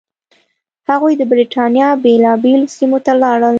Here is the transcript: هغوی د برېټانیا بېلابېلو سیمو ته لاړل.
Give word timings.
هغوی 0.89 1.13
د 1.17 1.21
برېټانیا 1.31 1.89
بېلابېلو 2.03 2.71
سیمو 2.77 2.99
ته 3.05 3.13
لاړل. 3.21 3.49